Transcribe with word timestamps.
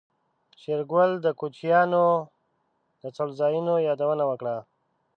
شېرګل 0.61 1.11
د 1.25 1.27
کوچيانو 1.39 2.05
د 3.01 3.03
څړځايونو 3.17 3.73
يادونه 3.87 4.23
وکړه. 4.27 4.55